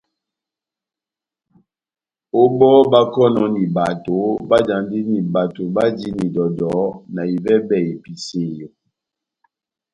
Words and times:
Ó 2.39 2.41
bɔ́ 2.57 2.73
báhákɔnɔni 2.91 3.63
bato, 3.75 4.17
báhájandini 4.49 5.17
bato 5.33 5.63
bajini 5.75 6.25
dɔdɔ 6.35 6.71
na 7.13 7.21
ivɛbɛ 7.35 7.77
episeyo. 7.93 8.67